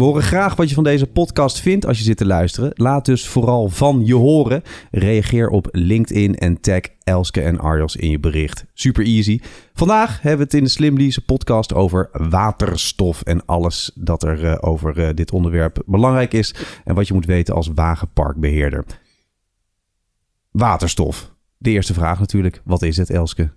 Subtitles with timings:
[0.00, 2.70] We horen graag wat je van deze podcast vindt als je zit te luisteren.
[2.74, 4.62] Laat dus vooral van je horen.
[4.90, 8.64] Reageer op LinkedIn en tag Elske en Arjos in je bericht.
[8.74, 9.40] Super easy.
[9.74, 14.44] Vandaag hebben we het in de Slim Lease podcast over waterstof en alles dat er
[14.44, 18.84] uh, over uh, dit onderwerp belangrijk is en wat je moet weten als wagenparkbeheerder.
[20.50, 21.32] Waterstof.
[21.56, 22.62] De eerste vraag natuurlijk.
[22.64, 23.50] Wat is het, Elske?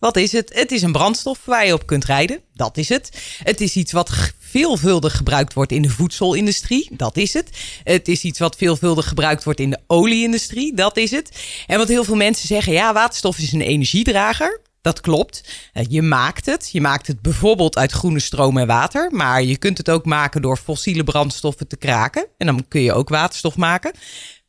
[0.00, 0.54] Wat is het?
[0.54, 2.40] Het is een brandstof waar je op kunt rijden.
[2.54, 3.22] Dat is het.
[3.42, 6.88] Het is iets wat veelvuldig gebruikt wordt in de voedselindustrie.
[6.92, 7.50] Dat is het.
[7.84, 10.74] Het is iets wat veelvuldig gebruikt wordt in de olieindustrie.
[10.74, 11.30] Dat is het.
[11.66, 14.60] En wat heel veel mensen zeggen, ja, waterstof is een energiedrager.
[14.80, 15.68] Dat klopt.
[15.72, 16.70] Eh, je maakt het.
[16.72, 19.10] Je maakt het bijvoorbeeld uit groene stroom en water.
[19.12, 22.26] Maar je kunt het ook maken door fossiele brandstoffen te kraken.
[22.36, 23.92] En dan kun je ook waterstof maken.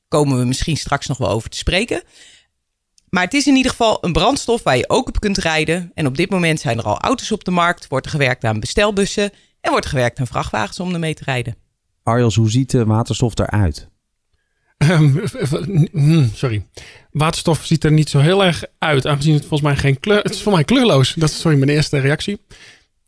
[0.08, 2.04] Komen we misschien straks nog wel over te spreken.
[3.12, 5.92] Maar het is in ieder geval een brandstof waar je ook op kunt rijden.
[5.94, 7.88] En op dit moment zijn er al auto's op de markt.
[7.88, 9.32] Wordt er gewerkt aan bestelbussen.
[9.62, 11.56] En wordt gewerkt aan vrachtwagens om ermee te rijden.
[12.04, 13.90] Arjels, hoe ziet de waterstof eruit?
[14.78, 15.22] Um,
[16.34, 16.66] sorry.
[17.12, 20.22] Waterstof ziet er niet zo heel erg uit, aangezien het volgens mij geen kleur...
[20.22, 21.14] Het is voor mij kleurloos.
[21.14, 22.42] Dat is sorry, mijn eerste reactie.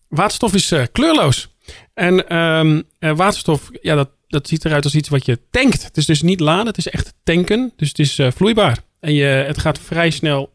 [0.08, 1.56] Waterstof is uh, kleurloos.
[1.94, 5.84] En um, uh, waterstof, ja, dat, dat ziet eruit als iets wat je tankt.
[5.84, 7.74] Het is dus niet laden, het is echt tanken.
[7.76, 8.78] Dus het is uh, vloeibaar.
[9.04, 10.54] En je, het gaat vrij snel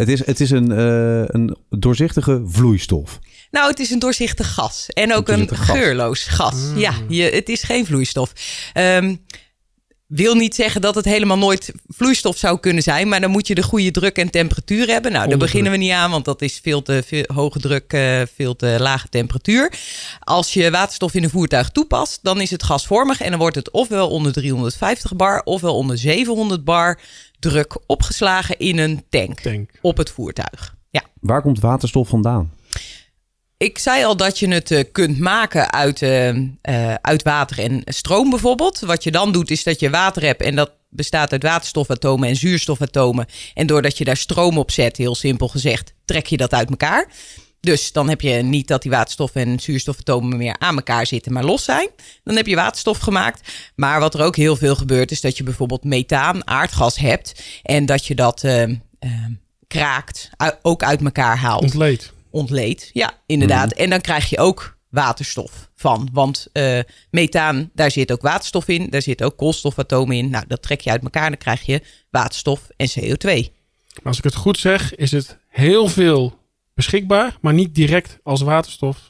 [0.00, 3.18] het is, het is een, uh, een doorzichtige vloeistof.
[3.50, 4.88] Nou, het is een doorzichtig gas.
[4.88, 6.54] En ook een, een geurloos gas.
[6.54, 6.78] Mm.
[6.78, 8.32] Ja, je, het is geen vloeistof.
[8.74, 9.24] Um,
[10.10, 13.08] wil niet zeggen dat het helemaal nooit vloeistof zou kunnen zijn.
[13.08, 15.12] Maar dan moet je de goede druk en temperatuur hebben.
[15.12, 18.22] Nou, daar beginnen we niet aan, want dat is veel te veel, hoge druk, uh,
[18.34, 19.72] veel te lage temperatuur.
[20.20, 23.20] Als je waterstof in een voertuig toepast, dan is het gasvormig.
[23.20, 26.98] En dan wordt het ofwel onder 350 bar, ofwel onder 700 bar
[27.38, 29.70] druk opgeslagen in een tank, tank.
[29.80, 30.74] op het voertuig.
[30.90, 31.02] Ja.
[31.20, 32.50] Waar komt waterstof vandaan?
[33.60, 36.44] Ik zei al dat je het uh, kunt maken uit, uh, uh,
[37.00, 38.80] uit water en stroom bijvoorbeeld.
[38.80, 42.36] Wat je dan doet is dat je water hebt en dat bestaat uit waterstofatomen en
[42.36, 43.26] zuurstofatomen.
[43.54, 47.08] En doordat je daar stroom op zet, heel simpel gezegd, trek je dat uit elkaar.
[47.60, 51.44] Dus dan heb je niet dat die waterstof en zuurstofatomen meer aan elkaar zitten, maar
[51.44, 51.88] los zijn.
[52.24, 53.52] Dan heb je waterstof gemaakt.
[53.74, 57.42] Maar wat er ook heel veel gebeurt, is dat je bijvoorbeeld methaan, aardgas hebt.
[57.62, 58.44] En dat je dat
[59.66, 60.30] kraakt,
[60.62, 61.62] ook uit elkaar haalt.
[61.62, 62.90] Ontleed ontleed.
[62.92, 63.74] Ja, inderdaad.
[63.74, 63.82] Mm.
[63.84, 66.08] En dan krijg je ook waterstof van.
[66.12, 66.80] Want uh,
[67.10, 68.90] methaan, daar zit ook waterstof in.
[68.90, 70.30] Daar zit ook koolstofatomen in.
[70.30, 71.28] Nou, dat trek je uit elkaar.
[71.28, 73.24] Dan krijg je waterstof en CO2.
[73.94, 76.38] Maar als ik het goed zeg, is het heel veel
[76.74, 79.08] beschikbaar, maar niet direct als waterstof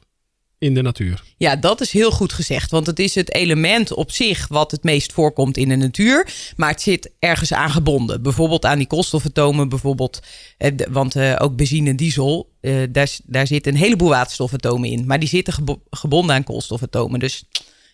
[0.59, 1.23] in de natuur.
[1.37, 2.71] Ja, dat is heel goed gezegd.
[2.71, 6.33] Want het is het element op zich wat het meest voorkomt in de natuur.
[6.57, 8.23] Maar het zit ergens aan gebonden.
[8.23, 9.69] Bijvoorbeeld aan die koolstofatomen.
[9.69, 10.21] Bijvoorbeeld,
[10.59, 15.07] eh, want eh, ook benzine en diesel, eh, daar, daar zitten een heleboel waterstofatomen in.
[15.07, 15.55] Maar die zitten
[15.91, 17.21] gebonden aan koolstofatomen.
[17.21, 17.45] Dus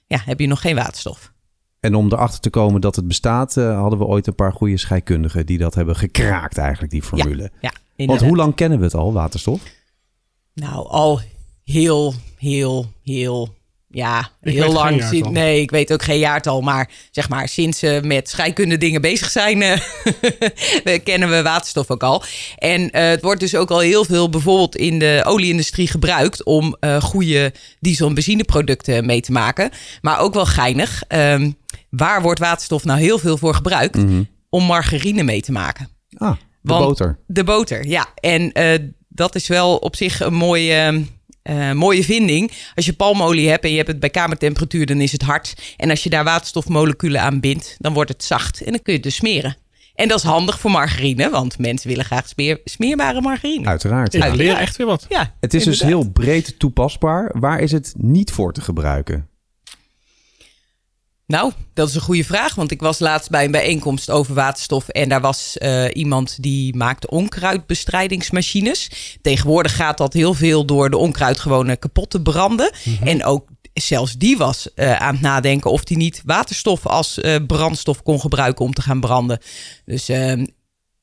[0.06, 1.32] ja, heb je nog geen waterstof.
[1.81, 5.47] En om erachter te komen dat het bestaat, hadden we ooit een paar goede scheikundigen
[5.47, 7.50] die dat hebben gekraakt, eigenlijk, die formule.
[7.60, 9.62] Ja, ja Want hoe lang kennen we het al, waterstof?
[10.55, 11.21] Nou, al
[11.65, 13.55] heel, heel, heel,
[13.96, 15.02] ja, heel lang.
[15.02, 19.00] Sinds, nee, ik weet ook geen jaartal, maar zeg maar sinds ze met scheikunde dingen
[19.00, 19.78] bezig zijn, uh,
[21.04, 22.22] kennen we waterstof ook al.
[22.56, 26.76] En uh, het wordt dus ook al heel veel bijvoorbeeld in de olieindustrie gebruikt om
[26.80, 29.70] uh, goede diesel- en benzineproducten mee te maken.
[30.00, 31.02] Maar ook wel geinig.
[31.08, 31.56] Um,
[31.90, 33.96] waar wordt waterstof nou heel veel voor gebruikt?
[33.96, 34.28] Mm -hmm.
[34.48, 35.88] Om margarine mee te maken.
[36.16, 37.18] Ah, de Want boter.
[37.26, 38.06] De boter, ja.
[38.14, 38.52] En
[39.08, 41.04] dat is wel op zich een mooie
[41.50, 42.52] uh, mooie vinding.
[42.74, 45.74] Als je palmolie hebt en je hebt het bij kamertemperatuur, dan is het hard.
[45.76, 48.60] En als je daar waterstofmoleculen aan bindt, dan wordt het zacht.
[48.60, 49.56] En dan kun je het dus smeren.
[49.94, 53.66] En dat is handig voor margarine, want mensen willen graag smeer, smeerbare margarine.
[53.66, 54.12] Uiteraard.
[54.12, 55.06] Ja, leer echt weer wat.
[55.08, 57.31] Ja, het is dus heel breed toepasbaar.
[57.38, 59.28] Waar is het niet voor te gebruiken?
[61.26, 62.55] Nou, dat is een goede vraag.
[62.55, 64.88] Want ik was laatst bij een bijeenkomst over waterstof.
[64.88, 68.90] En daar was uh, iemand die maakte onkruidbestrijdingsmachines.
[69.23, 72.73] Tegenwoordig gaat dat heel veel door de onkruid gewoon kapot te branden.
[72.84, 73.06] Mm -hmm.
[73.06, 77.37] En ook zelfs die was uh, aan het nadenken of die niet waterstof als uh,
[77.46, 79.38] brandstof kon gebruiken om te gaan branden.
[79.84, 80.46] Dus ehm,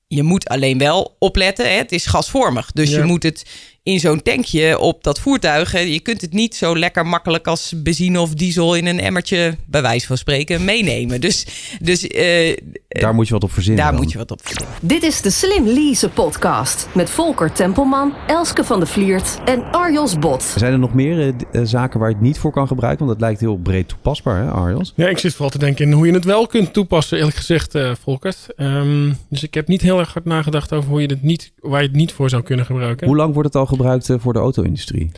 [0.08, 1.66] je moet alleen wel opletten.
[1.66, 1.78] Hè?
[1.78, 2.72] Het is gasvormig.
[2.72, 2.98] Dus ja.
[2.98, 3.46] je moet het
[3.84, 5.72] in zo'n tankje op dat voertuig.
[5.72, 9.82] Je kunt het niet zo lekker makkelijk als benzine of diesel in een emmertje, bij
[9.82, 11.22] wijze van spreken, meenemen.
[11.22, 11.46] Dus,
[11.80, 12.58] dus uh,
[12.88, 13.84] daar moet je wat op verzinnen.
[13.84, 14.02] Daar dan.
[14.02, 14.76] moet je wat op verzinnen.
[14.82, 20.20] Dit is de Slim Lease podcast met Volker Tempelman, Elske van de Vliert en Arjos
[20.20, 20.44] Bot.
[20.44, 23.06] Zijn er nog meer eh, eh, zaken waar je het niet voor kan gebruiken?
[23.06, 24.94] Want dat lijkt heel breed toepasbaar, hè, Arjos?
[24.96, 27.76] Ja, ik zit vooral te denken in hoe je het wel kunt toepassen, eerlijk gezegd,
[27.76, 28.48] eh Volkert.
[28.56, 31.82] Ehm, dus ik heb niet heel erg hard nagedacht over hoe je het niet, waar
[31.82, 33.08] je het niet voor zou kunnen gebruiken.
[33.08, 35.12] Hoe lang wordt het al gebruikt voor de auto-industrie?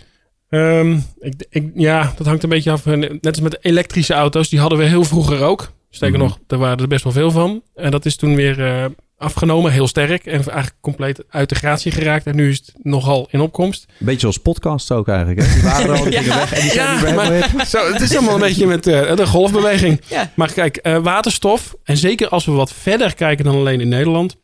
[0.49, 2.85] Ehm, ik, ik, ja, dat hangt een beetje af.
[2.85, 5.71] Eh, Net als met elektrische auto's, die hadden we heel vroeger ook.
[5.89, 6.27] Sterker Mhm.
[6.27, 7.61] nog, daar waren er best wel veel van.
[7.75, 8.85] En dat is toen weer eh,
[9.17, 10.25] afgenomen, heel sterk.
[10.25, 12.25] En eigenlijk compleet uit de gratie geraakt.
[12.25, 13.85] En nu is het nogal in opkomst.
[13.99, 15.53] Een beetje zoals podcasts ook eigenlijk, hè?
[15.53, 18.39] Die waren er al, die weg en die zijn maar zo, het is allemaal een
[18.39, 20.01] beetje met eh, de golfbeweging.
[20.07, 20.31] Ja.
[20.35, 24.35] Maar kijk, eh, waterstof, en zeker als we wat verder kijken dan alleen in Nederland,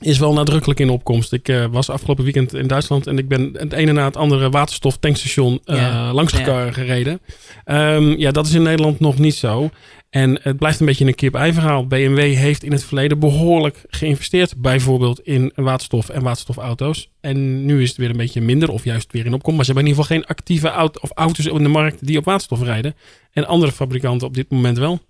[0.00, 1.32] is wel nadrukkelijk in opkomst.
[1.32, 4.50] Ik eh, was afgelopen weekend in Duitsland en ik ben het ene na het andere
[4.50, 6.12] waterstof tankstation eh, Ja.
[6.12, 6.38] langs Ja.
[6.66, 7.20] ge- gereden.
[7.64, 9.70] Ehm, ja, dat is in Nederland nog niet zo.
[10.10, 11.86] En het blijft een beetje een kip-ei verhaal.
[11.86, 17.10] BMW heeft in het verleden behoorlijk geïnvesteerd, bijvoorbeeld in waterstof en waterstofauto's.
[17.20, 19.56] En nu is het weer een beetje minder, of juist weer in opkomst.
[19.56, 22.18] Maar ze hebben in ieder geval geen actieve auto of auto's in de markt die
[22.18, 22.94] op waterstof rijden.
[23.32, 25.00] En andere fabrikanten op dit moment wel.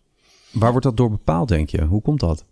[0.50, 1.82] Waar wordt dat door bepaald, denk je?
[1.82, 2.44] Hoe komt dat?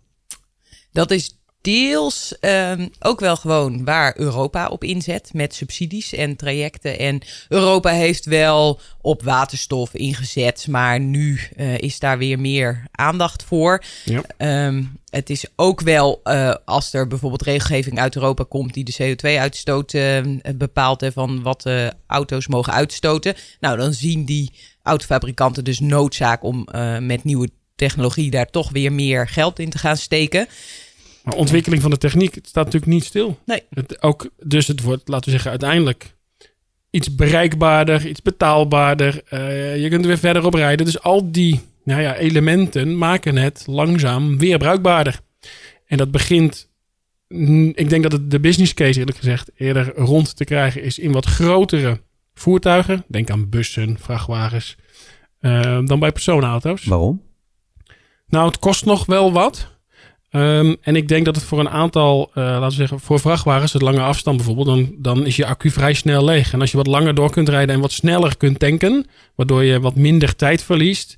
[0.91, 6.99] Dat is deels ehm, ook wel gewoon waar Europa op inzet met subsidies en trajecten.
[6.99, 13.43] En Europa heeft wel op waterstof ingezet, maar nu eh, is daar weer meer aandacht
[13.43, 13.83] voor.
[14.05, 14.21] Ja.
[14.37, 19.15] Ehm, het is ook wel eh, als er bijvoorbeeld regelgeving uit Europa komt die de
[19.15, 20.21] CO2-uitstoot eh,
[20.55, 21.69] bepaalt en van wat
[22.07, 23.35] auto's mogen uitstoten.
[23.59, 24.51] Nou, dan zien die
[24.83, 29.77] autofabrikanten dus noodzaak om eh, met nieuwe technologie daar toch weer meer geld in te
[29.77, 30.47] gaan steken.
[31.23, 33.39] Maar ontwikkeling van de techniek het staat natuurlijk niet stil.
[33.45, 33.63] Nee.
[33.69, 36.15] Het ook, dus het wordt, laten we zeggen, uiteindelijk
[36.89, 39.21] iets bereikbaarder, iets betaalbaarder.
[39.29, 40.85] Eh, je kunt er weer verder op rijden.
[40.85, 45.19] Dus al die nou ja, elementen maken het langzaam weer bruikbaarder.
[45.85, 46.69] En dat begint,
[47.27, 50.99] mm, ik denk dat het de business case eerlijk gezegd eerder rond te krijgen is
[50.99, 52.01] in wat grotere
[52.33, 53.03] voertuigen.
[53.07, 54.75] Denk aan bussen, vrachtwagens,
[55.39, 56.83] eh, dan bij personenauto's.
[56.83, 57.21] Waarom?
[58.27, 59.78] Nou, het kost nog wel wat.
[60.29, 63.73] Ehm, en ik denk dat het voor een aantal, eh, laten we zeggen, voor vrachtwagens,
[63.73, 66.53] het lange afstand bijvoorbeeld, dan, dan is je accu vrij snel leeg.
[66.53, 69.05] En als je wat langer door kunt rijden en wat sneller kunt tanken,
[69.35, 71.17] waardoor je wat minder tijd verliest,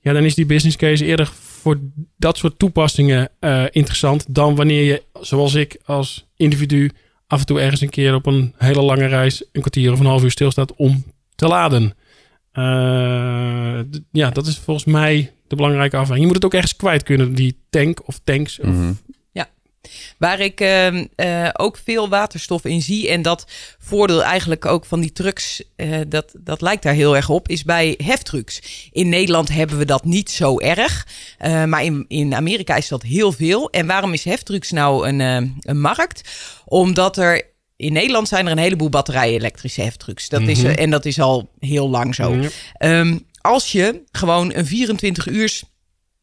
[0.00, 1.80] ja, dan is die business case eerder voor
[2.16, 6.90] dat soort toepassingen eh, interessant dan wanneer je, zoals ik als individu,
[7.26, 10.06] af en toe ergens een keer op een hele lange reis een kwartier of een
[10.06, 11.04] half uur stilstaat om
[11.34, 11.94] te laden.
[12.52, 13.80] Eh,
[14.10, 16.20] ja, dat is volgens mij de belangrijke afweging.
[16.20, 18.58] Je moet het ook ergens kwijt kunnen, die tank of tanks.
[18.60, 18.92] Of, Mhm.
[20.18, 23.08] Waar ik ehm, eh, ook veel waterstof in zie.
[23.08, 23.46] En dat
[23.78, 27.62] voordeel eigenlijk ook van die trucks, eh, dat, dat lijkt daar heel erg op, is
[27.64, 28.60] bij heftrucks.
[28.92, 31.06] In Nederland hebben we dat niet zo erg.
[31.38, 33.70] eh, maar in, in Amerika is dat heel veel.
[33.70, 36.30] En waarom is heftrucks nou een, eh, een markt?
[36.64, 37.42] Omdat er.
[37.76, 40.28] In Nederland zijn er een heleboel batterij-elektrische heftrucks.
[40.28, 40.70] Dat is, Mhm.
[40.72, 42.34] en dat is al heel lang zo.
[42.34, 42.48] Ja.
[42.72, 45.64] Ehm, als je gewoon een 24 uurs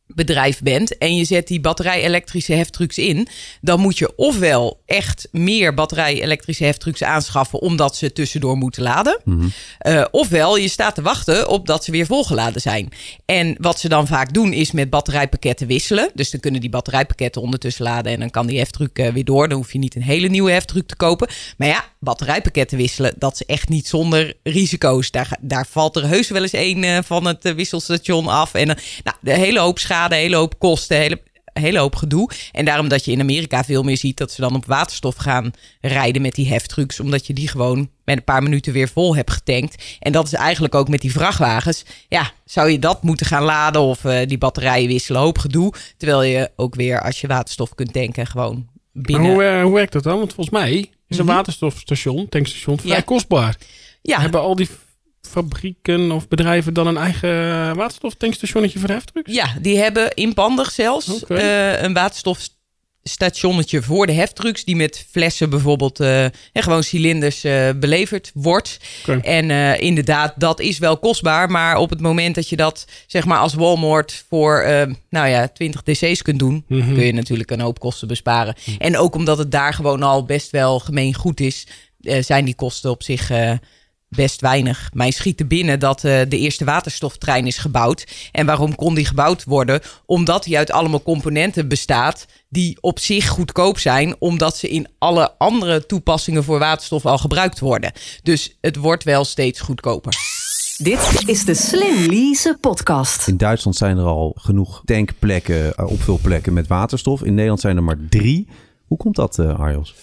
[0.08, 3.28] bedrijf bent en je zet die batterij-elektrische heftrucks in,
[3.62, 9.48] dan moet je ofwel echt meer batterij-elektrische heftrucks aanschaffen omdat ze tussendoor moeten laden, Mhm.
[9.78, 12.90] eh, ofwel je staat te wachten op dat ze weer volgeladen zijn.
[13.26, 16.10] En wat ze dan vaak doen is met batterijpakketten wisselen.
[16.14, 19.48] Dus dan kunnen die batterijpakketten ondertussen laden en dan kan die heftruck eh, weer door.
[19.48, 21.28] Dan hoef je niet een hele nieuwe heftruck te kopen.
[21.58, 25.12] Maar ja, batterijpakketten wisselen, dat is echt niet zonder risico's.
[25.12, 28.54] Daar, daar valt er heus wel eens een eh, van het eh, wisselstation af.
[28.54, 31.22] En eh, nou, de hele hoop schade, hele hoop kosten, hele,
[31.54, 32.30] hele hoop gedoe.
[32.52, 35.52] En daarom dat je in Amerika veel meer ziet dat ze dan op waterstof gaan
[35.82, 37.00] rijden met die heftrucks.
[37.00, 39.84] Omdat je die gewoon met een paar minuten weer vol hebt getankt.
[40.00, 41.86] En dat is eigenlijk ook met die vrachtwagens.
[42.08, 45.22] Ja, zou je dat moeten gaan laden of die batterijen wisselen?
[45.22, 45.74] Hoop gedoe.
[45.98, 49.62] Terwijl je ook weer als je waterstof kunt tanken gewoon binnen...
[49.62, 50.18] hoe werkt dat dan?
[50.18, 51.36] Want volgens mij is een Mhm.
[51.36, 53.02] waterstofstation, tankstation, vrij Ja.
[53.02, 53.58] kostbaar.
[54.02, 54.70] ja, Hebben al die
[55.22, 59.32] fabrieken of bedrijven dan een eigen waterstoftankstationnetje voor heftrucks?
[59.34, 61.94] Ja, die hebben inpandig zelfs eh, een
[63.06, 64.64] waterstofstationnetje voor de heftrucks...
[64.64, 68.80] die met flessen bijvoorbeeld eh, en gewoon cilinders eh, beleverd wordt.
[69.22, 71.52] En eh, inderdaad, dat is wel kostbaar.
[71.52, 75.48] Maar op het moment dat je dat zeg maar als Walmart voor eh, nou ja,
[75.48, 76.64] 20 dc's kunt doen...
[76.68, 76.94] Mhm.
[76.94, 78.56] kun je natuurlijk een hoop kosten besparen.
[78.78, 81.68] En ook omdat het daar gewoon al best wel gemeen goed is...
[82.02, 83.32] eh, zijn die kosten op zich...
[84.16, 84.90] best weinig.
[84.94, 88.08] Mij schiet er binnen dat eh, de eerste waterstoftrein is gebouwd.
[88.32, 89.82] En waarom kon die gebouwd worden?
[90.06, 95.32] Omdat die uit allemaal componenten bestaat die op zich goedkoop zijn, omdat ze in alle
[95.38, 97.92] andere toepassingen voor waterstof al gebruikt worden.
[98.24, 100.14] Dus het wordt wel steeds goedkoper.
[100.78, 103.28] Dit is de Slim Lease podcast.
[103.28, 107.24] In Duitsland zijn er al genoeg tankplekken, eh, opvulplekken met waterstof.
[107.24, 108.48] In Nederland zijn er maar drie.
[108.86, 109.96] Hoe komt dat, uh, Arjos?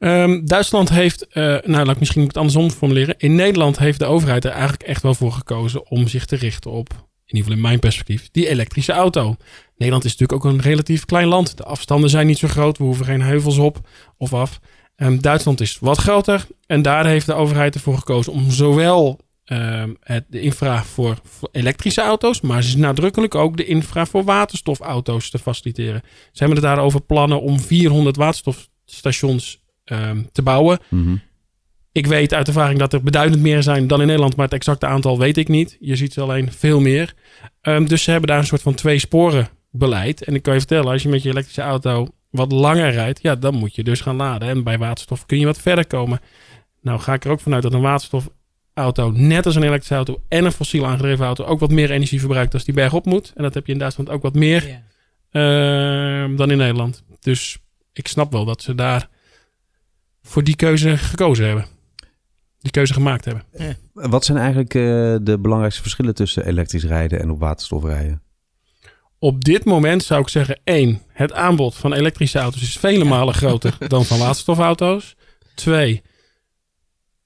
[0.00, 3.14] Um, Duitsland heeft, uh, nou laat ik misschien het andersom formuleren.
[3.18, 6.70] In Nederland heeft de overheid er eigenlijk echt wel voor gekozen om zich te richten
[6.70, 9.36] op, in ieder geval in mijn perspectief, die elektrische auto.
[9.76, 11.56] Nederland is natuurlijk ook een relatief klein land.
[11.56, 12.78] De afstanden zijn niet zo groot.
[12.78, 14.60] We hoeven geen heuvels op of af.
[14.96, 16.46] Um, Duitsland is wat groter.
[16.66, 21.48] En daar heeft de overheid ervoor gekozen om zowel um, het, de infra voor, voor,
[21.52, 26.02] elektrische auto's, maar nadrukkelijk ook de infra voor waterstofauto's te faciliteren.
[26.04, 29.60] Ze hebben het daarover plannen om 400 waterstofstations
[29.92, 30.78] um, te bouwen.
[30.88, 31.20] Mm -hmm.
[31.92, 34.86] Ik weet uit ervaring dat er beduidend meer zijn dan in Nederland, maar het exacte
[34.86, 35.76] aantal weet ik niet.
[35.80, 37.14] Je ziet ze alleen veel meer.
[37.62, 40.24] Um, dus ze hebben daar een soort van twee sporen beleid.
[40.24, 43.34] En ik kan je vertellen, als je met je elektrische auto wat langer rijdt, ja,
[43.34, 44.48] dan moet je dus gaan laden.
[44.48, 46.20] En bij waterstof kun je wat verder komen.
[46.82, 50.44] Nou ga ik er ook vanuit dat een waterstofauto, net als een elektrische auto en
[50.44, 53.32] een fossiel aangedreven auto, ook wat meer energie verbruikt als die bergop moet.
[53.34, 54.82] En dat heb je in Duitsland ook wat meer
[55.30, 56.30] yeah.
[56.30, 57.04] uh, dan in Nederland.
[57.20, 57.58] Dus
[57.92, 59.08] ik snap wel dat ze daar
[60.30, 61.66] voor die keuze gekozen hebben.
[62.58, 63.44] Die keuze gemaakt hebben.
[63.58, 63.74] Ja.
[63.92, 64.82] Wat zijn eigenlijk uh,
[65.22, 68.22] de belangrijkste verschillen tussen elektrisch rijden en op waterstof rijden?
[69.18, 73.34] Op dit moment zou ik zeggen: één, het aanbod van elektrische auto's is vele malen
[73.34, 75.16] groter dan van waterstofauto's.
[75.54, 76.02] Twee,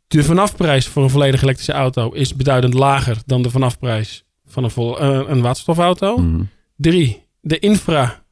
[0.07, 4.71] de vanafprijs voor een volledig elektrische auto is beduidend lager dan de vanafprijs van een,
[4.71, 6.17] vol, uh, een waterstofauto.
[6.17, 6.49] Mm.
[6.77, 8.24] Drie, de infra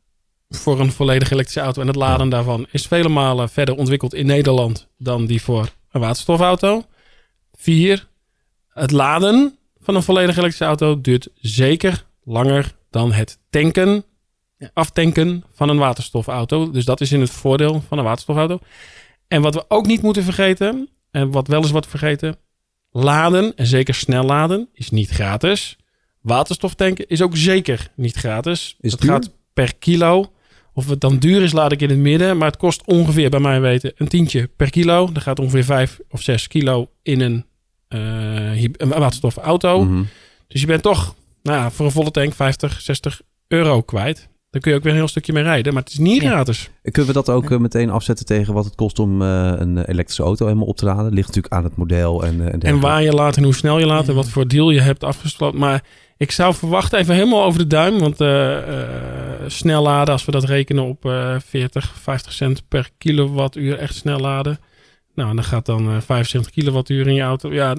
[0.56, 4.26] voor een volledig elektrische auto en het laden daarvan is vele malen verder ontwikkeld in
[4.26, 6.84] Nederland dan die voor een waterstofauto.
[7.52, 8.08] Vier,
[8.68, 14.04] het laden van een volledig elektrische auto duurt zeker langer dan het tanken,
[14.72, 16.70] aftanken van een waterstofauto.
[16.70, 18.58] Dus dat is in het voordeel van een waterstofauto.
[19.28, 22.36] En wat we ook niet moeten vergeten, en wat wel eens wordt vergeten,
[22.90, 25.76] laden, en zeker snel laden, is niet gratis.
[26.20, 28.76] Waterstof tanken is ook zeker niet gratis.
[28.80, 29.10] Is het duur?
[29.10, 30.32] gaat per kilo.
[30.74, 32.36] Of het dan duur is, laat ik in het midden.
[32.36, 35.10] Maar het kost ongeveer, bij mij weten, een tientje per kilo.
[35.14, 37.44] Er gaat ongeveer 5 of 6 kilo in een,
[37.88, 39.84] uh, een waterstofauto.
[39.84, 40.02] Mhm.
[40.48, 44.30] Dus je bent toch nou, ja, voor een volle tank 50, 60 euro kwijt.
[44.50, 45.72] Dan kun je ook weer een heel stukje mee rijden.
[45.72, 46.30] Maar het is niet Ja.
[46.30, 46.70] gratis.
[46.82, 50.22] Kunnen we dat ook eh, meteen afzetten tegen wat het kost om eh, een elektrische
[50.22, 51.12] auto helemaal op te laden?
[51.12, 53.86] Ligt natuurlijk aan het model en, en En waar je laat en hoe snel je
[53.86, 55.58] laat en wat voor deal je hebt afgesloten.
[55.58, 55.82] Maar
[56.22, 57.98] ik zou verwachten, even helemaal over de duim.
[57.98, 58.88] Want eh, eh,
[59.46, 64.18] snel laden, als we dat rekenen op eh 40, 50 cent per kilowattuur echt snel
[64.18, 64.58] laden.
[65.14, 67.52] Nou, dan gaat dan eh 75 kilowattuur in je auto.
[67.52, 67.74] Ja,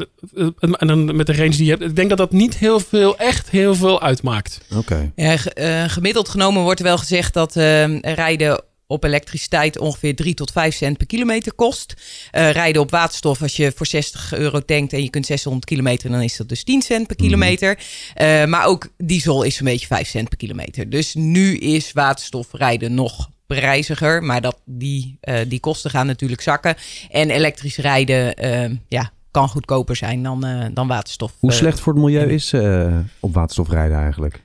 [0.77, 1.83] en dan met de range die je hebt.
[1.83, 4.61] Ik denk dat dat niet heel veel, echt heel veel uitmaakt.
[4.75, 5.11] Oké.
[5.15, 8.61] Ja, ge- eh, gemiddeld genomen wordt er wel gezegd dat eh, rijden
[8.93, 11.93] op elektriciteit ongeveer 3 tot 5 cent per kilometer kost.
[12.31, 16.09] Eh, rijden op waterstof, als je voor 60 euro tankt en je kunt 600 kilometer,
[16.09, 17.79] dan is dat dus 10 cent per kilometer.
[18.13, 20.89] Eh, maar ook diesel is een beetje 5 cent per kilometer.
[20.89, 26.41] Dus nu is waterstof rijden nog prijziger, maar dat, die, eh, die kosten gaan natuurlijk
[26.41, 26.75] zakken.
[27.09, 31.33] En elektrisch rijden eh, ja, kan goedkoper zijn dan, dan waterstof.
[31.39, 32.53] Hoe slecht voor het milieu is
[33.19, 34.41] op waterstof rijden eigenlijk?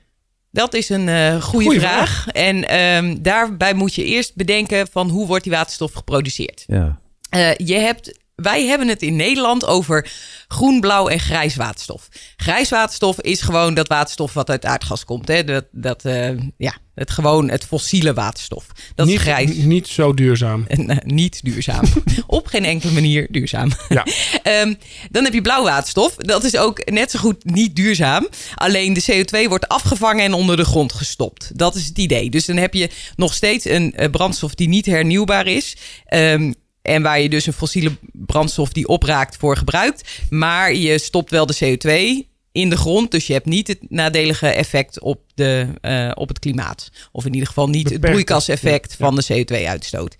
[0.51, 2.27] Dat is een eh goede Goeie vraag.
[2.27, 6.63] En ehm, daarbij moet je eerst bedenken van hoe wordt die waterstof geproduceerd.
[6.67, 6.99] Ja.
[7.29, 10.11] Eh, je hebt, wij hebben het in Nederland over
[10.47, 12.09] groen, blauw en grijs waterstof.
[12.37, 15.27] Grijs waterstof is gewoon dat waterstof wat uit aardgas komt.
[15.27, 15.43] Hè?
[15.43, 18.65] Dat, dat, eh, ja, het gewoon het fossiele waterstof.
[18.95, 19.55] Dat niet, is grijs.
[19.55, 20.65] Niet zo duurzaam.
[20.67, 21.85] Eh, niet duurzaam.
[22.27, 23.71] Op geen enkele manier duurzaam.
[23.89, 24.05] Ja.
[24.43, 24.73] Ehm,
[25.11, 26.15] dan heb je blauw waterstof.
[26.15, 28.27] Dat is ook net zo goed niet duurzaam.
[28.55, 31.57] Alleen de CO2 wordt afgevangen en onder de grond gestopt.
[31.57, 32.29] Dat is het idee.
[32.29, 35.77] Dus dan heb je nog steeds een eh, brandstof die niet hernieuwbaar is.
[36.05, 36.51] Ehm,
[36.89, 40.09] en waar je dus een fossiele brandstof die opraakt voor gebruikt.
[40.29, 43.11] Maar je stopt wel de CO2 in de grond.
[43.11, 46.89] Dus je hebt niet het nadelige effect op, de, eh, op het klimaat.
[47.11, 50.15] Of in ieder geval niet het broeikaseffect Ja, van de CO2-uitstoot.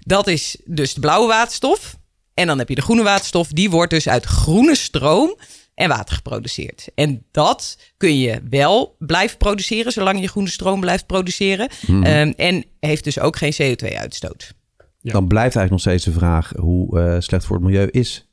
[0.00, 1.96] Dat is dus de blauwe waterstof.
[2.34, 3.48] En dan heb je de groene waterstof.
[3.48, 5.38] Die wordt dus uit groene stroom
[5.74, 6.88] en water geproduceerd.
[6.94, 11.68] En dat kun je wel blijven produceren, zolang je groene stroom blijft produceren.
[11.86, 12.02] Mhm.
[12.02, 14.54] Ehm, en heeft dus ook geen CO2-uitstoot.
[15.02, 15.12] Ja.
[15.12, 18.26] Dan blijft eigenlijk nog steeds de vraag hoe eh, slecht voor het milieu is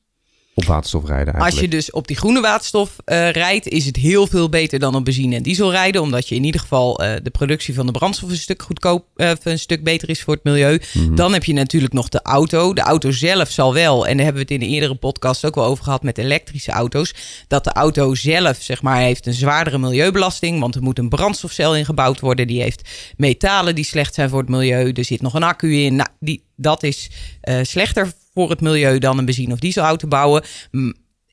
[0.59, 1.71] op waterstof rijden Als je eigenlijk.
[1.71, 5.35] dus op die groene waterstof eh, rijdt, is het heel veel beter dan op benzine
[5.35, 6.01] en diesel rijden.
[6.01, 9.05] Omdat je in ieder geval eh, de productie van de brandstof een stuk goedkoop,
[9.43, 10.81] een stuk beter is voor het milieu.
[10.93, 11.15] Mhm.
[11.15, 12.73] Dan heb je natuurlijk nog de auto.
[12.73, 15.55] De auto zelf zal wel, en daar hebben we het in de eerdere podcast ook
[15.55, 17.13] wel over gehad met elektrische auto's.
[17.47, 20.59] Dat de auto zelf, zeg maar, heeft een zwaardere milieubelasting.
[20.59, 22.47] Want er moet een brandstofcel ingebouwd worden.
[22.47, 24.91] Die heeft metalen die slecht zijn voor het milieu.
[24.91, 25.95] Er zit nog een accu in.
[25.95, 27.09] Nou, die, dat is
[27.41, 30.43] eh, slechter voor het milieu dan een benzine- of dieselauto bouwen.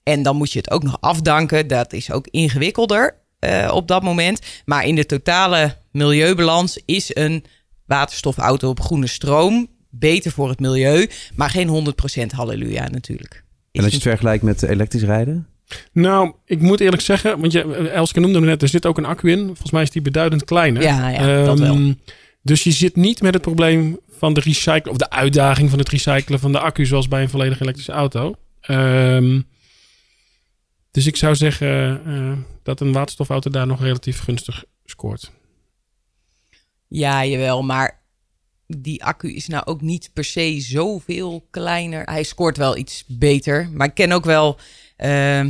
[0.02, 1.66] En dan moet je het ook nog afdanken.
[1.66, 4.40] Dat is ook ingewikkelder uh, op dat moment.
[4.64, 7.44] Maar in de totale milieubalans is een
[7.86, 11.08] waterstofauto op groene stroom beter voor het milieu.
[11.34, 13.44] Maar geen 100% halleluja natuurlijk.
[13.72, 15.46] en als je het vergelijkt met elektrisch rijden?
[15.92, 19.04] Nou, ik moet eerlijk zeggen, want je, Elske noemde hem net, er zit ook een
[19.04, 19.46] accu in.
[19.46, 20.82] Volgens mij is die beduidend kleiner.
[20.82, 21.94] Ja, ja dat wel.
[22.46, 25.78] Ehm, dus je zit niet met het probleem van de recyclen, of de uitdaging van
[25.78, 28.34] het recyclen van de accu, zoals bij een volledig elektrische auto.
[28.70, 29.46] Um,
[30.90, 35.32] dus ik zou zeggen uh, dat een waterstofauto daar nog relatief gunstig scoort.
[36.88, 38.02] Ja, jawel, maar
[38.66, 42.04] die accu is nou ook niet per se zoveel kleiner.
[42.04, 44.58] Hij scoort wel iets beter, maar ik ken ook wel
[44.98, 45.44] uh,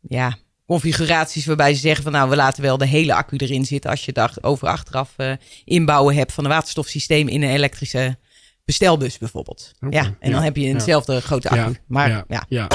[0.00, 0.38] ja,
[0.70, 4.04] configuraties waarbij ze zeggen van nou, we laten wel de hele accu erin zitten als
[4.04, 5.32] je dacht over achteraf uh,
[5.64, 8.16] inbouwen hebt van een waterstofsysteem in een elektrische
[8.64, 9.72] bestelbus bijvoorbeeld.
[9.90, 11.76] ja, en dan heb je eenzelfde grote accu.
[11.86, 12.44] maar ja.
[12.48, 12.66] ja.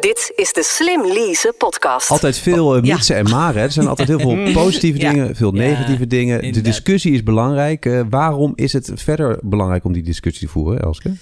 [0.00, 2.10] Dit is de Slim Lease podcast.
[2.10, 3.62] Altijd veel uh, mitsen en maren.
[3.62, 6.52] Er zijn altijd heel veel positieve dingen, veel negatieve dingen.
[6.52, 7.84] De discussie is belangrijk.
[7.84, 11.12] Uh, waarom is het verder belangrijk om die discussie te voeren, Elske?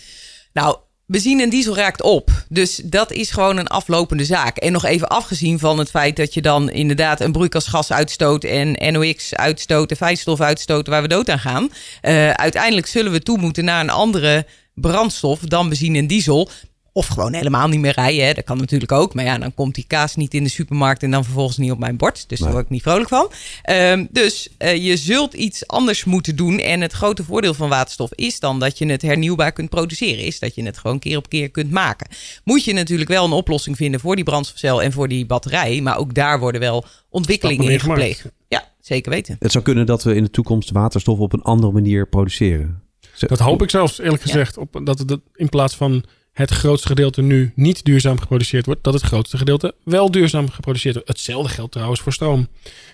[0.52, 2.30] Nou, benzine en diesel raakt op.
[2.49, 4.56] Dus dat is gewoon een aflopende zaak.
[4.56, 8.92] En nog even afgezien van het feit dat je dan inderdaad een broeikasgas uitstoot en
[8.92, 11.62] NOx uitstoot en fijnstof uitstoot waar we dood aan gaan.
[12.02, 16.50] Uh, uiteindelijk zullen we toe moeten naar een andere brandstof dan benzine en diesel.
[16.94, 18.26] Of gewoon helemaal niet meer rijden.
[18.26, 18.32] Hè.
[18.32, 19.14] Dat kan natuurlijk ook.
[19.14, 21.78] Maar ja, dan komt die kaas niet in de supermarkt en dan vervolgens niet op
[21.78, 22.28] mijn bord.
[22.28, 23.30] Dus daar word ik niet vrolijk van.
[23.70, 26.58] Um, dus uh, je zult iets anders moeten doen.
[26.58, 30.25] En het grote voordeel van waterstof is dan dat je het hernieuwbaar kunt produceren.
[30.25, 32.08] Is dat je het gewoon keer op keer kunt maken.
[32.44, 35.80] Moet je natuurlijk wel een oplossing vinden voor die brandstofcel en voor die batterij.
[35.80, 38.25] Maar ook daar worden wel ontwikkelingen in gepleegd.
[38.49, 39.37] Ja, zeker weten.
[39.38, 42.82] Het zou kunnen dat we in de toekomst waterstof op een andere manier produceren.
[43.18, 44.56] Dat hoop ik zelfs eerlijk gezegd.
[44.56, 48.95] Op, dat het in plaats van het grootste gedeelte nu niet duurzaam geproduceerd wordt, dat
[48.95, 51.09] het grootste gedeelte wel duurzaam geproduceerd wordt.
[51.09, 52.49] Hetzelfde geldt trouwens voor stroom.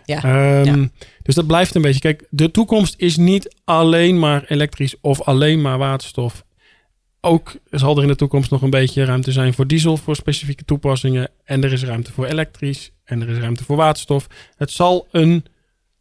[0.04, 0.92] Ja, um,
[1.22, 2.00] Dus dat blijft een beetje.
[2.00, 6.44] Kijk, de toekomst is niet alleen maar elektrisch of alleen maar waterstof.
[7.20, 10.64] Ook zal er in de toekomst nog een beetje ruimte zijn voor diesel, voor specifieke
[10.64, 11.30] toepassingen.
[11.44, 14.26] En er is ruimte voor elektrisch en er is ruimte voor waterstof.
[14.56, 15.44] Het zal een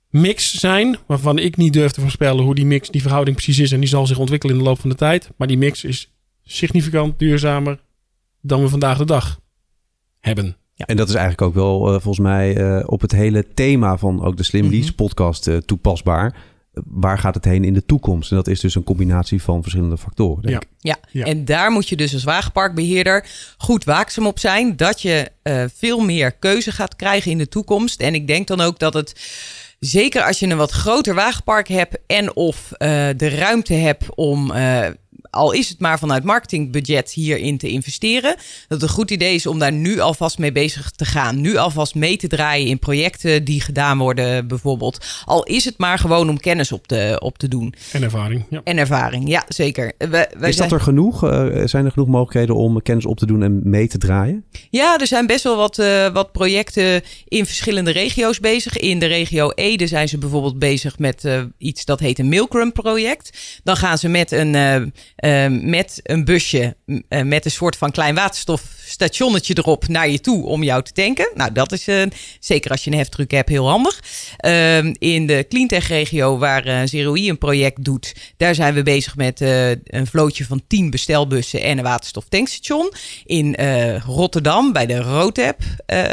[0.10, 3.72] mix zijn, waarvan ik niet durf te voorspellen hoe die mix, die verhouding precies is.
[3.72, 5.30] En die zal zich ontwikkelen in de loop van de tijd.
[5.38, 6.12] Maar die mix is
[6.48, 7.80] significant duurzamer
[8.42, 9.40] dan we vandaag de dag
[10.20, 10.58] hebben.
[10.74, 10.86] Ja.
[10.86, 14.24] En dat is eigenlijk ook wel uh, volgens mij uh, op het hele thema van
[14.24, 14.74] ook de Slim mhm.
[14.74, 16.36] Lease podcast uh, toepasbaar.
[16.86, 18.30] Waar gaat het heen in de toekomst?
[18.30, 20.42] En dat is dus een combinatie van verschillende factoren.
[20.44, 20.96] Denk ja.
[20.96, 21.10] Ik.
[21.12, 23.26] ja, en daar moet je dus als wagenparkbeheerder
[23.58, 24.76] goed waakzaam op zijn.
[24.76, 25.32] Dat je
[25.76, 28.02] veel meer keuze gaat krijgen in de toekomst.
[28.02, 29.14] En ik denk dan ook dat het
[29.80, 32.78] zeker als je een wat groter wagenpark hebt en of uh,
[33.18, 34.86] de ruimte hebt om uh,
[35.30, 38.36] al is het maar vanuit marketingbudget hierin te investeren,
[38.68, 41.42] dat het een goed idee is om daar nu alvast mee bezig te gaan.
[41.42, 45.06] Nu alvast mee te draaien in projecten die gedaan worden, bijvoorbeeld.
[45.26, 47.74] Al is het maar gewoon om kennis op te, op te doen.
[47.92, 48.46] En ervaring.
[48.50, 48.62] Ja.
[48.64, 49.92] En ervaring, ja, zeker.
[49.98, 51.24] We, is dat er genoeg?
[51.24, 54.46] Uh, zijn er genoeg mogelijkheden om kennis op te doen en mee te draaien?
[54.70, 58.78] Ja, er zijn best wel wat, uh, wat projecten in verschillende regio's bezig.
[58.78, 62.72] In de regio Ede zijn ze bijvoorbeeld bezig met uh, iets dat heet een Milkrum
[62.72, 63.38] project.
[63.64, 64.56] Dan gaan ze met een
[65.62, 70.64] met een busje uh, met een soort van klein waterstofstationnetje erop naar je toe om
[70.64, 71.32] jou te tanken.
[71.36, 72.02] Nou, dat is uh,
[72.40, 74.00] zeker als je een heftruck hebt heel handig.
[74.46, 79.16] Uh, in de cleantech-regio waar uh, Zero E een project doet, daar zijn we bezig
[79.16, 82.94] met een vlootje van 10 bestelbussen en een waterstoftankstation.
[83.26, 83.56] In
[84.06, 85.58] Rotterdam bij de Roadtap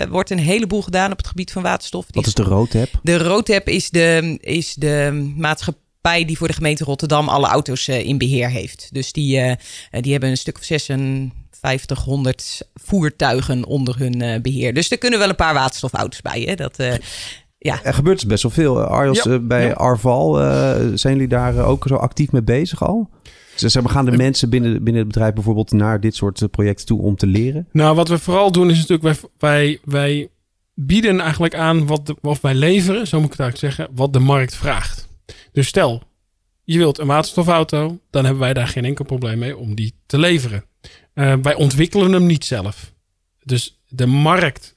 [0.09, 2.07] wordt een heleboel gedaan op het gebied van waterstof.
[2.11, 2.89] Wat is de Roadtap?
[3.03, 8.07] De Roadtap is de, is de maatschappij die voor de gemeente Rotterdam alle auto's uh,
[8.07, 8.89] in beheer heeft.
[8.93, 9.53] Dus die, uh,
[10.01, 14.75] die hebben een stuk of 5600 voertuigen onder hun uh, beheer.
[14.75, 16.41] Dus er kunnen wel een paar waterstofauto's bij.
[16.41, 16.55] Hè?
[16.55, 16.77] Dat,
[17.59, 17.83] ja.
[17.83, 18.83] Er gebeurt dus best wel veel.
[18.83, 19.73] Arjos, ja, bij ja.
[19.73, 20.35] Arval,
[20.95, 23.11] zijn jullie daar ook zo actief mee bezig al?
[23.57, 27.17] Dus gaan de mensen binnen, binnen het bedrijf bijvoorbeeld naar dit soort projecten toe om
[27.17, 27.69] te leren?
[27.73, 30.29] Nou, wat we vooral doen is natuurlijk, wij, wij, wij
[30.75, 34.13] bieden eigenlijk aan wat, de, of wij leveren, zo moet ik het eigenlijk zeggen, wat
[34.13, 35.13] de markt vraagt.
[35.55, 36.03] Dus stel,
[36.65, 40.19] je wilt een waterstofauto, dan hebben wij daar geen enkel probleem mee om die te
[40.19, 40.65] leveren.
[41.15, 42.93] Uh, wij ontwikkelen hem niet zelf.
[43.45, 44.77] Dus de markt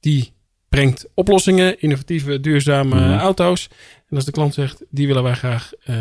[0.00, 0.32] die
[0.68, 3.18] brengt oplossingen, innovatieve, duurzame mm -hmm.
[3.18, 3.68] auto's.
[4.08, 5.96] En als de klant zegt, die willen wij graag uh,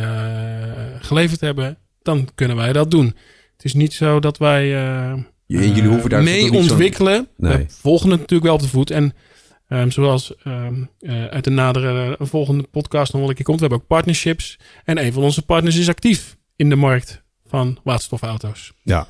[0.99, 3.05] geleverd hebben, dan kunnen wij dat doen.
[3.53, 5.13] Het is niet zo dat wij uh,
[5.45, 7.27] jullie hoeven daar mee ontwikkelen.
[7.37, 7.57] Nee.
[7.57, 8.91] We volgen het natuurlijk wel op de voet.
[8.91, 9.13] En
[9.67, 13.59] Um, zoals um, uh, uit de nadere volgende podcast nog wel een keer komt.
[13.59, 14.59] We hebben ook partnerships.
[14.83, 18.73] En een van onze partners is actief in de markt van waterstofauto's.
[18.83, 19.07] Ja.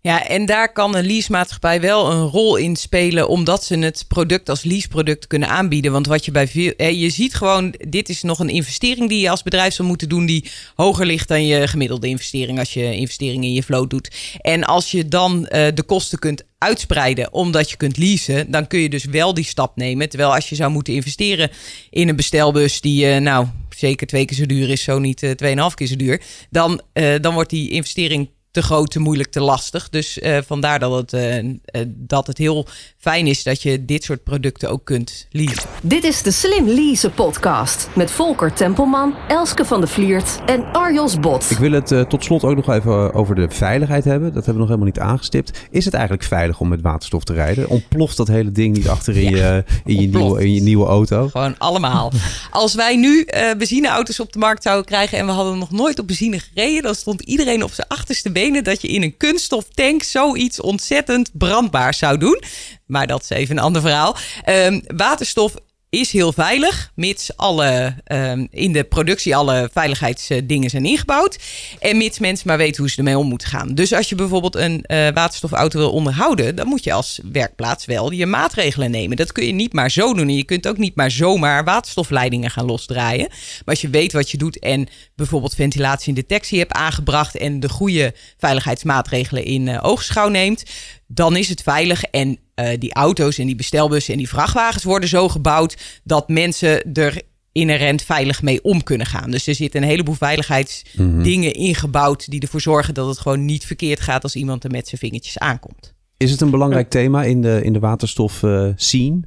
[0.00, 4.48] Ja, en daar kan een leasemaatschappij wel een rol in spelen, omdat ze het product
[4.48, 5.92] als leaseproduct kunnen aanbieden.
[5.92, 6.82] Want wat je bij veel.
[6.82, 10.26] Je ziet gewoon, dit is nog een investering die je als bedrijf zou moeten doen,
[10.26, 14.10] die hoger ligt dan je gemiddelde investering als je investeringen in je flow doet.
[14.40, 18.80] En als je dan uh, de kosten kunt uitspreiden omdat je kunt leasen, dan kun
[18.80, 20.08] je dus wel die stap nemen.
[20.08, 21.50] Terwijl als je zou moeten investeren
[21.90, 25.30] in een bestelbus die, uh, nou, zeker twee keer zo duur is, zo niet uh,
[25.30, 26.80] tweeënhalf keer zo duur, dan,
[27.20, 29.88] dan wordt die investering te groot, te moeilijk, te lastig.
[29.88, 31.52] Dus uh, vandaar dat het, uh, uh,
[31.86, 32.66] dat het heel
[32.98, 35.68] fijn is dat je dit soort producten ook kunt leasen.
[35.82, 41.20] Dit is de Slim Leasen podcast met Volker Tempelman, Elske van de Vliert en Arjos
[41.20, 41.50] Bot.
[41.50, 44.32] Ik wil het tot slot ook nog even over de veiligheid hebben.
[44.32, 45.58] Dat hebben we nog helemaal niet aangestipt.
[45.70, 47.68] Is het eigenlijk veilig om met waterstof te rijden?
[47.68, 50.86] Ontploft dat hele ding niet achter in, ja, je, in, je, nieuwe, in je nieuwe
[50.86, 51.28] auto?
[51.28, 52.12] Gewoon allemaal.
[52.50, 53.26] Als wij nu
[53.58, 56.94] benzineauto's op de markt zouden krijgen en we hadden nog nooit op benzine gereden, dan
[56.94, 58.30] stond iedereen op zijn achterste
[58.62, 62.42] dat je in een kunststoftank zoiets ontzettend brandbaar zou doen.
[62.86, 64.16] Maar dat is even een ander verhaal.
[64.48, 65.54] Um, waterstof
[65.90, 71.38] is heel veilig, mits alle um, in de productie alle veiligheidsdingen zijn ingebouwd.
[71.78, 73.74] En mits mensen maar weten hoe ze ermee om moeten gaan.
[73.74, 78.12] Dus als je bijvoorbeeld een uh, waterstofauto wil onderhouden, dan moet je als werkplaats wel
[78.12, 79.16] je maatregelen nemen.
[79.16, 80.28] Dat kun je niet maar zo doen.
[80.28, 83.28] En je kunt ook niet maar zomaar waterstofleidingen gaan losdraaien.
[83.28, 87.60] Maar als je weet wat je doet en bijvoorbeeld ventilatie en detectie hebt aangebracht en
[87.60, 90.62] de goede veiligheidsmaatregelen in uh, oogschouw neemt,
[91.08, 92.02] dan is het veilig.
[92.02, 96.92] En uh, die auto's en die bestelbussen en die vrachtwagens worden zo gebouwd dat mensen
[96.92, 99.30] er inherent veilig mee om kunnen gaan.
[99.30, 101.64] Dus er zitten een heleboel veiligheidsdingen mm -hmm.
[101.64, 105.00] ingebouwd die ervoor zorgen dat het gewoon niet verkeerd gaat als iemand er met zijn
[105.00, 105.94] vingertjes aankomt.
[106.16, 109.20] Is het een belangrijk thema in de, in de waterstof uh, scene?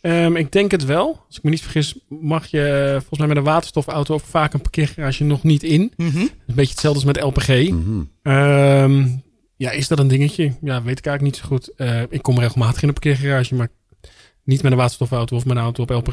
[0.00, 1.24] Um, ik denk het wel.
[1.26, 4.60] Als ik me niet vergis, mag je volgens mij met een waterstofauto ook vaak een
[4.60, 5.92] parkeergarage nog niet in.
[5.96, 6.20] Mm -hmm.
[6.20, 7.70] Een beetje hetzelfde als met LPG.
[7.70, 8.32] Mm -hmm.
[8.32, 9.22] um,
[9.62, 10.44] ja, is dat een dingetje?
[10.62, 11.72] Ja, weet ik eigenlijk niet zo goed.
[11.76, 13.68] Uh, ik kom regelmatig in een parkeergarage, maar
[14.44, 16.12] niet met een waterstofauto of met een auto op LPG.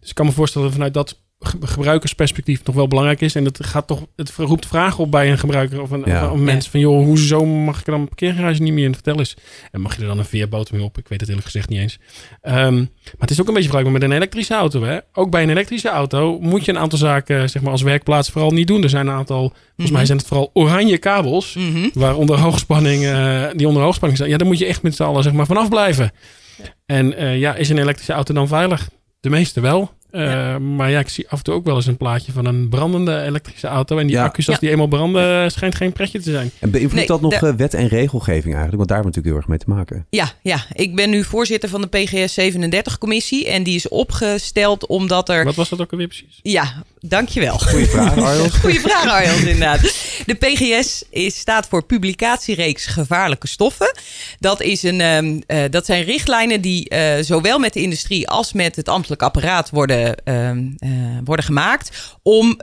[0.00, 3.34] Dus ik kan me voorstellen vanuit dat gebruikersperspectief nog wel belangrijk is.
[3.34, 6.26] En het gaat toch, het roept vragen op bij een gebruiker of een, ja.
[6.26, 8.94] of een mens van joh, hoezo mag ik er dan een parkeergarage niet meer in?
[8.94, 9.36] Vertel eens.
[9.70, 10.98] En mag je er dan een veerboot mee op?
[10.98, 11.98] Ik weet het eerlijk gezegd niet eens.
[12.42, 14.82] Um, maar het is ook een beetje vergelijkbaar met een elektrische auto.
[14.82, 14.98] Hè?
[15.12, 18.50] Ook bij een elektrische auto moet je een aantal zaken, zeg maar, als werkplaats vooral
[18.50, 18.82] niet doen.
[18.82, 19.92] Er zijn een aantal, volgens mm -hmm.
[19.92, 21.90] mij zijn het vooral oranje kabels, mm -hmm.
[21.94, 24.30] waar onder hoogspanning, uh, die onder hoogspanning staan.
[24.30, 26.10] Ja, daar moet je echt met z'n allen, zeg maar, vanaf blijven.
[26.58, 26.64] Ja.
[26.86, 28.88] En uh, ja, is een elektrische auto dan veilig?
[29.20, 29.98] De meeste wel.
[30.12, 30.58] Uh, ja.
[30.58, 33.22] Maar ja, ik zie af en toe ook wel eens een plaatje van een brandende
[33.22, 33.98] elektrische auto.
[33.98, 34.24] En die ja.
[34.24, 34.60] accu's, als ja.
[34.60, 36.50] die eenmaal branden, schijnt geen pretje te zijn.
[36.58, 37.56] En beïnvloedt nee, dat nog de...
[37.56, 38.76] wet en regelgeving eigenlijk?
[38.76, 40.06] Want daar hebben we natuurlijk heel erg mee te maken.
[40.10, 43.48] Ja, ja, ik ben nu voorzitter van de PGS 37-commissie.
[43.48, 45.44] En die is opgesteld omdat er...
[45.44, 46.38] Wat was dat ook alweer precies?
[46.42, 47.58] Ja, dankjewel.
[47.58, 48.54] Goeie vraag, Arjels.
[48.54, 49.80] Goeie vraag, Arjels, inderdaad.
[50.26, 53.94] De PGS is, staat voor Publicatiereeks Gevaarlijke Stoffen.
[54.38, 58.52] Dat, is een, um, uh, dat zijn richtlijnen die uh, zowel met de industrie als
[58.52, 62.60] met het ambtelijk apparaat worden uh, uh, worden gemaakt om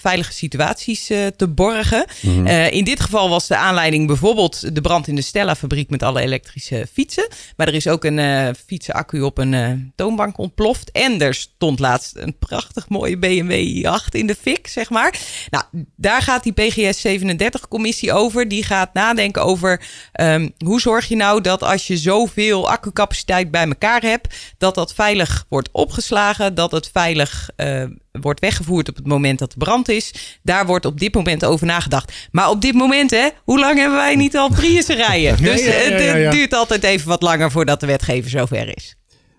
[0.00, 2.06] veilige situaties te borgen.
[2.20, 2.46] Mm -hmm.
[2.46, 6.86] in dit geval was de aanleiding bijvoorbeeld de brand in de Stella-fabriek met alle elektrische
[6.92, 7.28] fietsen.
[7.56, 10.90] Maar er is ook een fietsenaccu op een toonbank ontploft.
[10.90, 15.18] En er stond laatst een prachtig mooie BMW i8 in de fik, zeg maar.
[15.50, 15.64] Nou,
[15.96, 18.48] daar gaat die PGS 37-commissie over.
[18.48, 19.82] Die gaat nadenken over
[20.20, 24.94] um, hoe zorg je nou dat als je zoveel accumucapaciteit bij elkaar hebt, dat dat
[24.94, 29.88] veilig wordt opgeslagen, dat het veilig uh, wordt weggevoerd op het moment dat de brand
[29.88, 30.38] is.
[30.42, 32.12] Daar wordt op dit moment over nagedacht.
[32.30, 35.36] Maar op dit moment, hè, hoe lang hebben wij niet al Priussen rijden?
[35.48, 38.76] Dus ja, ja, ja, het, het duurt altijd even wat langer voordat de wetgever zover
[38.76, 38.97] is.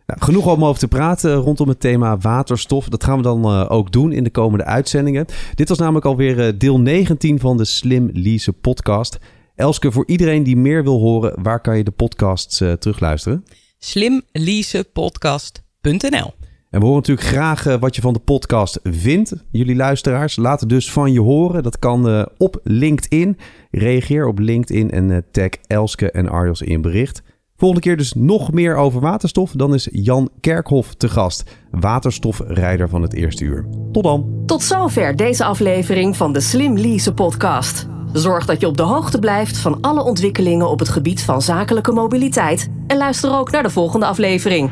[0.10, 2.90] Nou, genoeg om over te praten rondom het thema waterstof.
[2.90, 5.26] Dat gaan we dan uh, ook doen in de komende uitzendingen.
[5.56, 9.18] Dit was namelijk alweer uh, deel 19 van de Slim Lease podcast.
[9.56, 13.46] Elske, voor iedereen die meer wil horen, waar kan je de podcasts uh, terugluisteren?
[13.80, 16.34] slimleasepodcast.nl
[16.70, 20.36] en we horen natuurlijk graag wat je van de podcast vindt, jullie luisteraars.
[20.36, 21.64] Laat het dus van je horen.
[21.64, 23.38] Dat kan op LinkedIn.
[23.72, 27.22] Reageer op LinkedIn en tag Elske en Arjos in bericht.
[27.60, 29.52] Volgende keer dus nog meer over waterstof.
[29.52, 33.66] Dan is Jan Kerkhoff te gast, waterstofrijder van het eerste uur.
[33.92, 34.44] Tot dan.
[34.46, 37.88] Tot zover deze aflevering van de Slim Lease podcast.
[38.14, 41.92] Zorg dat je op de hoogte blijft van alle ontwikkelingen op het gebied van zakelijke
[41.92, 42.70] mobiliteit.
[42.88, 44.72] En luister ook naar de volgende aflevering.